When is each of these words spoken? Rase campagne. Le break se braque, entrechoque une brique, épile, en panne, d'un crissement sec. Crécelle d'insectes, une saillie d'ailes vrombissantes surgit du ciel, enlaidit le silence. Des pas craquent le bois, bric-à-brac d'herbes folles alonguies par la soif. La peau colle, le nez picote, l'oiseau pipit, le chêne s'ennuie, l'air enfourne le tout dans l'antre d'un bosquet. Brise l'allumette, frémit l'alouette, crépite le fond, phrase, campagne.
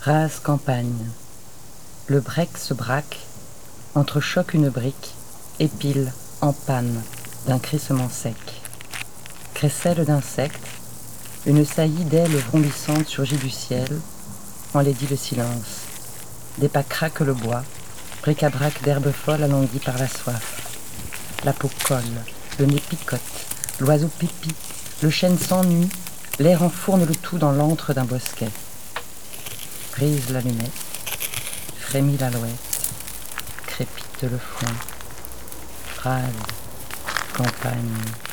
Rase 0.00 0.38
campagne. 0.38 1.10
Le 2.06 2.20
break 2.20 2.56
se 2.56 2.72
braque, 2.72 3.18
entrechoque 3.96 4.54
une 4.54 4.68
brique, 4.68 5.14
épile, 5.58 6.12
en 6.40 6.52
panne, 6.52 7.02
d'un 7.48 7.58
crissement 7.58 8.08
sec. 8.08 8.36
Crécelle 9.54 10.04
d'insectes, 10.04 10.68
une 11.46 11.64
saillie 11.64 12.04
d'ailes 12.04 12.36
vrombissantes 12.36 13.08
surgit 13.08 13.38
du 13.38 13.50
ciel, 13.50 13.88
enlaidit 14.72 15.08
le 15.08 15.16
silence. 15.16 15.82
Des 16.58 16.68
pas 16.68 16.84
craquent 16.84 17.20
le 17.20 17.34
bois, 17.34 17.64
bric-à-brac 18.22 18.80
d'herbes 18.84 19.10
folles 19.10 19.42
alonguies 19.42 19.80
par 19.80 19.98
la 19.98 20.06
soif. 20.06 21.40
La 21.44 21.52
peau 21.52 21.70
colle, 21.82 22.04
le 22.60 22.66
nez 22.66 22.80
picote, 22.88 23.20
l'oiseau 23.80 24.08
pipit, 24.16 24.54
le 25.02 25.10
chêne 25.10 25.38
s'ennuie, 25.38 25.90
l'air 26.38 26.62
enfourne 26.62 27.04
le 27.04 27.16
tout 27.16 27.38
dans 27.38 27.52
l'antre 27.52 27.94
d'un 27.94 28.04
bosquet. 28.04 28.50
Brise 29.98 30.30
l'allumette, 30.30 30.70
frémit 31.80 32.16
l'alouette, 32.18 32.52
crépite 33.66 34.22
le 34.22 34.38
fond, 34.38 34.72
phrase, 35.96 36.22
campagne. 37.36 38.27